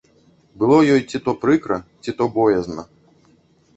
[0.61, 2.81] Было ёй ці то прыкра, ці то боязна.